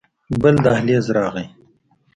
[0.41, 1.45] بل دهليز راغى.